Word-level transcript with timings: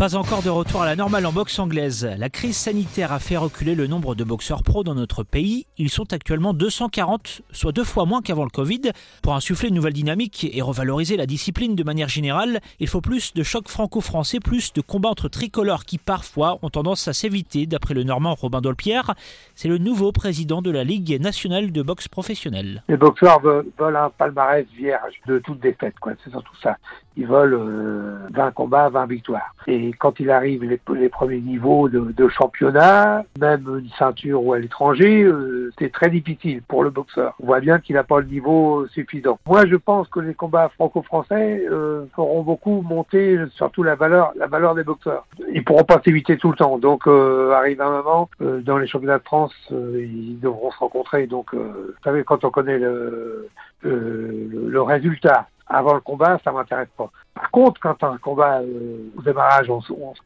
Pas 0.00 0.16
encore 0.16 0.42
de 0.42 0.48
retour 0.48 0.80
à 0.80 0.86
la 0.86 0.96
normale 0.96 1.26
en 1.26 1.32
boxe 1.32 1.58
anglaise. 1.58 2.10
La 2.16 2.30
crise 2.30 2.56
sanitaire 2.56 3.12
a 3.12 3.18
fait 3.18 3.36
reculer 3.36 3.74
le 3.74 3.86
nombre 3.86 4.14
de 4.14 4.24
boxeurs 4.24 4.62
pros 4.62 4.82
dans 4.82 4.94
notre 4.94 5.24
pays. 5.24 5.66
Ils 5.76 5.90
sont 5.90 6.14
actuellement 6.14 6.54
240, 6.54 7.42
soit 7.52 7.72
deux 7.72 7.84
fois 7.84 8.06
moins 8.06 8.22
qu'avant 8.22 8.44
le 8.44 8.48
Covid. 8.48 8.92
Pour 9.22 9.34
insuffler 9.34 9.68
une 9.68 9.74
nouvelle 9.74 9.92
dynamique 9.92 10.48
et 10.50 10.62
revaloriser 10.62 11.18
la 11.18 11.26
discipline 11.26 11.74
de 11.74 11.84
manière 11.84 12.08
générale, 12.08 12.60
il 12.78 12.88
faut 12.88 13.02
plus 13.02 13.34
de 13.34 13.42
chocs 13.42 13.68
franco-français, 13.68 14.40
plus 14.40 14.72
de 14.72 14.80
combats 14.80 15.10
entre 15.10 15.28
tricolores 15.28 15.84
qui 15.84 15.98
parfois 15.98 16.58
ont 16.62 16.70
tendance 16.70 17.06
à 17.06 17.12
s'éviter, 17.12 17.66
d'après 17.66 17.92
le 17.92 18.02
normand 18.02 18.34
Robin 18.34 18.62
Dolpierre. 18.62 19.12
C'est 19.54 19.68
le 19.68 19.76
nouveau 19.76 20.12
président 20.12 20.62
de 20.62 20.70
la 20.70 20.82
Ligue 20.82 21.20
nationale 21.20 21.72
de 21.72 21.82
boxe 21.82 22.08
professionnelle. 22.08 22.84
Les 22.88 22.96
boxeurs 22.96 23.42
veulent, 23.42 23.96
un 23.96 24.08
palmarès 24.08 24.66
vierge 24.78 25.20
de 25.26 25.40
toute 25.40 25.60
défaite, 25.60 25.96
quoi. 26.00 26.12
C'est 26.24 26.30
surtout 26.30 26.56
ça. 26.62 26.78
Ils 27.18 27.26
veulent 27.26 28.30
20 28.32 28.46
euh, 28.46 28.50
combats, 28.52 28.88
20 28.88 29.04
victoires. 29.04 29.54
Quand 29.98 30.20
il 30.20 30.30
arrive 30.30 30.64
les, 30.64 31.08
premiers 31.08 31.40
niveaux 31.40 31.88
de, 31.88 32.28
championnat, 32.28 33.24
même 33.38 33.66
une 33.78 33.90
ceinture 33.98 34.44
ou 34.44 34.52
à 34.52 34.58
l'étranger, 34.58 35.22
euh, 35.22 35.72
c'est 35.78 35.92
très 35.92 36.10
difficile 36.10 36.62
pour 36.62 36.84
le 36.84 36.90
boxeur. 36.90 37.34
On 37.42 37.46
voit 37.46 37.60
bien 37.60 37.78
qu'il 37.78 37.94
n'a 37.96 38.04
pas 38.04 38.20
le 38.20 38.26
niveau 38.26 38.86
suffisant. 38.88 39.38
Moi, 39.46 39.66
je 39.66 39.76
pense 39.76 40.08
que 40.08 40.20
les 40.20 40.34
combats 40.34 40.68
franco-français 40.70 41.64
euh, 41.70 42.04
feront 42.14 42.42
beaucoup 42.42 42.82
monter 42.82 43.38
surtout 43.54 43.82
la 43.82 43.94
valeur, 43.94 44.32
la 44.36 44.46
valeur 44.46 44.74
des 44.74 44.84
boxeurs. 44.84 45.26
Ils 45.52 45.64
pourront 45.64 45.84
pas 45.84 46.00
s'éviter 46.04 46.36
tout 46.36 46.50
le 46.50 46.56
temps. 46.56 46.78
Donc, 46.78 47.06
euh, 47.06 47.52
arrive 47.52 47.80
un 47.80 47.90
moment 47.90 48.30
dans 48.40 48.78
les 48.78 48.86
championnats 48.86 49.18
de 49.18 49.24
France, 49.24 49.54
ils 49.70 50.38
devront 50.40 50.70
se 50.70 50.78
rencontrer. 50.78 51.26
Donc, 51.26 51.54
vous 51.54 51.92
savez, 52.04 52.24
quand 52.24 52.44
on 52.44 52.50
connaît 52.50 52.78
le, 52.78 53.48
le, 53.82 54.48
le 54.68 54.82
résultat 54.82 55.48
avant 55.70 55.94
le 55.94 56.00
combat, 56.00 56.38
ça 56.44 56.52
m'intéresse 56.52 56.88
pas. 56.96 57.10
Par 57.40 57.50
contre, 57.52 57.80
quand 57.80 58.04
un 58.04 58.18
combat 58.18 58.60
euh, 58.60 58.98
au 59.16 59.22
démarrage, 59.22 59.70
on 59.70 59.80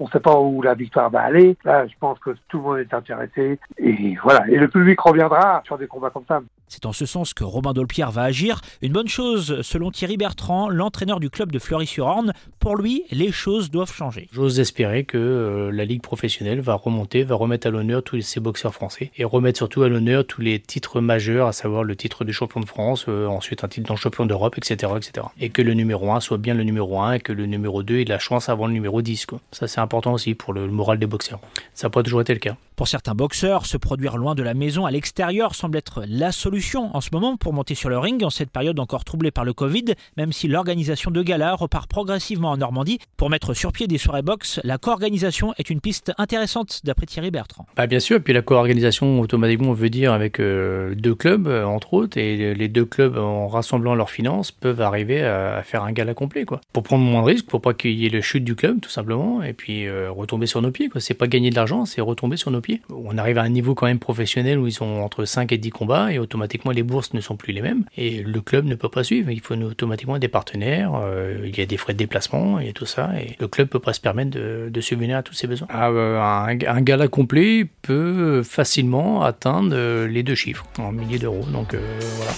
ne 0.00 0.10
sait 0.10 0.18
pas 0.18 0.40
où 0.40 0.60
la 0.60 0.74
victoire 0.74 1.08
va 1.08 1.20
aller, 1.20 1.56
là, 1.64 1.86
je 1.86 1.94
pense 2.00 2.18
que 2.18 2.30
tout 2.48 2.56
le 2.58 2.62
monde 2.64 2.78
est 2.78 2.92
intéressé. 2.92 3.60
Et 3.78 4.16
voilà, 4.24 4.44
et 4.48 4.56
le 4.56 4.66
public 4.66 5.00
reviendra 5.00 5.62
sur 5.64 5.78
des 5.78 5.86
combats 5.86 6.10
comme 6.10 6.24
ça. 6.26 6.40
C'est 6.68 6.84
en 6.84 6.92
ce 6.92 7.06
sens 7.06 7.32
que 7.32 7.44
Robin 7.44 7.72
Dolpierre 7.72 8.10
va 8.10 8.22
agir. 8.22 8.60
Une 8.82 8.92
bonne 8.92 9.06
chose, 9.06 9.62
selon 9.62 9.92
Thierry 9.92 10.16
Bertrand, 10.16 10.68
l'entraîneur 10.68 11.20
du 11.20 11.30
club 11.30 11.52
de 11.52 11.60
Fleury-sur-Orne. 11.60 12.32
Pour 12.58 12.76
lui, 12.76 13.04
les 13.12 13.30
choses 13.30 13.70
doivent 13.70 13.92
changer. 13.92 14.28
J'ose 14.32 14.58
espérer 14.58 15.04
que 15.04 15.16
euh, 15.16 15.70
la 15.70 15.84
ligue 15.84 16.02
professionnelle 16.02 16.60
va 16.60 16.74
remonter, 16.74 17.22
va 17.22 17.36
remettre 17.36 17.68
à 17.68 17.70
l'honneur 17.70 18.02
tous 18.02 18.20
ces 18.20 18.40
boxeurs 18.40 18.74
français 18.74 19.12
et 19.16 19.24
remettre 19.24 19.58
surtout 19.58 19.84
à 19.84 19.88
l'honneur 19.88 20.26
tous 20.26 20.40
les 20.40 20.58
titres 20.58 21.00
majeurs, 21.00 21.46
à 21.46 21.52
savoir 21.52 21.84
le 21.84 21.94
titre 21.94 22.24
de 22.24 22.32
champion 22.32 22.58
de 22.58 22.66
France, 22.66 23.06
euh, 23.08 23.28
ensuite 23.28 23.62
un 23.62 23.68
titre 23.68 23.92
de 23.92 23.96
champion 23.96 24.26
d'Europe, 24.26 24.58
etc., 24.58 24.92
etc. 24.96 25.28
Et 25.38 25.50
que 25.50 25.62
le 25.62 25.74
numéro 25.74 26.10
1 26.10 26.18
soit 26.18 26.38
bien 26.38 26.54
le 26.54 26.64
numéro 26.64 26.95
1 26.95 26.95
et 27.12 27.20
que 27.20 27.32
le 27.32 27.46
numéro 27.46 27.82
2 27.82 28.00
ait 28.00 28.04
la 28.04 28.18
chance 28.18 28.48
avant 28.48 28.66
le 28.66 28.72
numéro 28.72 29.02
10. 29.02 29.26
Quoi. 29.26 29.40
Ça, 29.52 29.68
c'est 29.68 29.80
important 29.80 30.12
aussi 30.12 30.34
pour 30.34 30.52
le 30.52 30.66
moral 30.68 30.98
des 30.98 31.06
boxeurs. 31.06 31.40
Ça 31.74 31.86
n'a 31.86 31.90
pas 31.90 32.02
toujours 32.02 32.20
été 32.20 32.32
le 32.32 32.40
cas. 32.40 32.56
Pour 32.76 32.88
certains 32.88 33.14
boxeurs, 33.14 33.64
se 33.64 33.78
produire 33.78 34.18
loin 34.18 34.34
de 34.34 34.42
la 34.42 34.52
maison 34.52 34.84
à 34.84 34.90
l'extérieur 34.90 35.54
semble 35.54 35.78
être 35.78 36.04
la 36.06 36.30
solution 36.30 36.94
en 36.94 37.00
ce 37.00 37.08
moment 37.10 37.38
pour 37.38 37.54
monter 37.54 37.74
sur 37.74 37.88
le 37.88 37.98
ring 37.98 38.22
en 38.22 38.28
cette 38.28 38.50
période 38.50 38.78
encore 38.78 39.02
troublée 39.02 39.30
par 39.30 39.46
le 39.46 39.54
Covid, 39.54 39.94
même 40.18 40.30
si 40.30 40.46
l'organisation 40.46 41.10
de 41.10 41.22
gala 41.22 41.54
repart 41.54 41.88
progressivement 41.88 42.50
en 42.50 42.58
Normandie. 42.58 42.98
Pour 43.16 43.30
mettre 43.30 43.54
sur 43.54 43.72
pied 43.72 43.86
des 43.86 43.96
soirées 43.96 44.20
boxe, 44.20 44.60
la 44.62 44.76
co-organisation 44.76 45.54
est 45.56 45.70
une 45.70 45.80
piste 45.80 46.12
intéressante 46.18 46.82
d'après 46.84 47.06
Thierry 47.06 47.30
Bertrand. 47.30 47.64
Bah 47.78 47.86
bien 47.86 47.98
sûr, 47.98 48.22
puis 48.22 48.34
la 48.34 48.42
co-organisation 48.42 49.20
automatiquement 49.20 49.72
veut 49.72 49.88
dire 49.88 50.12
avec 50.12 50.38
euh, 50.38 50.94
deux 50.94 51.14
clubs 51.14 51.46
euh, 51.46 51.64
entre 51.64 51.94
autres, 51.94 52.18
et 52.18 52.54
les 52.54 52.68
deux 52.68 52.84
clubs 52.84 53.16
en 53.16 53.48
rassemblant 53.48 53.94
leurs 53.94 54.10
finances 54.10 54.52
peuvent 54.52 54.82
arriver 54.82 55.24
à, 55.24 55.62
faire 55.62 55.82
un 55.82 55.92
gala 55.92 56.12
complet 56.12 56.44
quoi. 56.44 56.60
Pour 56.74 56.82
prendre 56.86 57.04
moins 57.04 57.22
de 57.22 57.26
risques, 57.26 57.46
pour 57.46 57.60
pas 57.60 57.74
qu'il 57.74 57.92
y 57.92 58.06
ait 58.06 58.10
le 58.10 58.20
chute 58.20 58.44
du 58.44 58.54
club 58.54 58.80
tout 58.80 58.90
simplement, 58.90 59.42
et 59.42 59.52
puis 59.52 59.86
euh, 59.86 60.10
retomber 60.10 60.46
sur 60.46 60.62
nos 60.62 60.70
pieds 60.70 60.88
quoi. 60.88 61.00
C'est 61.00 61.14
pas 61.14 61.26
gagner 61.26 61.50
de 61.50 61.56
l'argent, 61.56 61.84
c'est 61.84 62.00
retomber 62.00 62.36
sur 62.36 62.50
nos 62.50 62.60
pieds 62.60 62.80
on 62.90 63.18
arrive 63.18 63.38
à 63.38 63.42
un 63.42 63.48
niveau 63.48 63.74
quand 63.74 63.86
même 63.86 63.98
professionnel 63.98 64.58
où 64.58 64.66
ils 64.66 64.72
sont 64.72 65.00
entre 65.00 65.24
5 65.24 65.52
et 65.52 65.58
10 65.58 65.70
combats 65.70 66.12
et 66.12 66.18
automatiquement 66.18 66.72
les 66.72 66.82
bourses 66.82 67.12
ne 67.14 67.20
sont 67.20 67.36
plus 67.36 67.52
les 67.52 67.62
mêmes 67.62 67.84
et 67.96 68.22
le 68.22 68.40
club 68.40 68.64
ne 68.64 68.74
peut 68.74 68.88
pas 68.88 69.04
suivre. 69.04 69.30
Il 69.30 69.40
faut 69.40 69.54
automatiquement 69.54 70.18
des 70.18 70.28
partenaires, 70.28 70.92
euh, 70.94 71.44
il 71.44 71.56
y 71.56 71.60
a 71.60 71.66
des 71.66 71.76
frais 71.76 71.92
de 71.92 71.98
déplacement, 71.98 72.58
il 72.58 72.66
y 72.66 72.70
a 72.70 72.72
tout 72.72 72.86
ça 72.86 73.10
et 73.20 73.36
le 73.38 73.48
club 73.48 73.68
peut 73.68 73.80
pas 73.80 73.92
se 73.92 74.00
permettre 74.00 74.30
de, 74.30 74.80
subvenir 74.80 75.16
à 75.16 75.22
tous 75.22 75.34
ses 75.34 75.46
besoins. 75.46 75.66
Ah, 75.70 75.88
euh, 75.88 76.20
un, 76.20 76.58
un, 76.66 76.80
gala 76.82 77.08
complet 77.08 77.66
peut 77.82 78.42
facilement 78.42 79.22
atteindre 79.22 80.06
les 80.06 80.22
deux 80.22 80.34
chiffres 80.34 80.64
en 80.78 80.92
milliers 80.92 81.18
d'euros. 81.18 81.46
Donc 81.52 81.74
voilà. 81.74 82.32